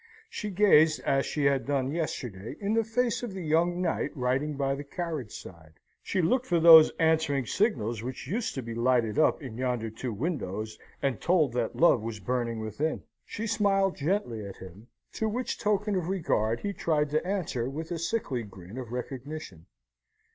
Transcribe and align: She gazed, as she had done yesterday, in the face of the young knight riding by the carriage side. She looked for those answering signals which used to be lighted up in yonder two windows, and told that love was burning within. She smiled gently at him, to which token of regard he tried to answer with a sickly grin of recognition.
She 0.31 0.49
gazed, 0.49 0.99
as 1.01 1.27
she 1.27 1.45
had 1.45 1.67
done 1.67 1.91
yesterday, 1.91 2.55
in 2.59 2.73
the 2.73 2.83
face 2.83 3.21
of 3.21 3.35
the 3.35 3.43
young 3.45 3.79
knight 3.83 4.09
riding 4.17 4.55
by 4.57 4.73
the 4.73 4.83
carriage 4.83 5.31
side. 5.31 5.73
She 6.01 6.23
looked 6.23 6.47
for 6.47 6.59
those 6.59 6.89
answering 6.97 7.45
signals 7.45 8.01
which 8.01 8.25
used 8.25 8.55
to 8.55 8.63
be 8.63 8.73
lighted 8.73 9.19
up 9.19 9.43
in 9.43 9.59
yonder 9.59 9.91
two 9.91 10.11
windows, 10.11 10.79
and 11.03 11.21
told 11.21 11.53
that 11.53 11.75
love 11.75 12.01
was 12.01 12.19
burning 12.19 12.61
within. 12.61 13.03
She 13.27 13.45
smiled 13.45 13.95
gently 13.95 14.43
at 14.43 14.57
him, 14.57 14.87
to 15.13 15.29
which 15.29 15.59
token 15.59 15.95
of 15.95 16.09
regard 16.09 16.61
he 16.61 16.73
tried 16.73 17.11
to 17.11 17.23
answer 17.23 17.69
with 17.69 17.91
a 17.91 17.99
sickly 17.99 18.41
grin 18.41 18.79
of 18.79 18.91
recognition. 18.91 19.67